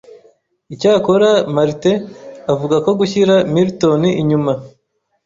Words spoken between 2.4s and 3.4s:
avuga ko gushyira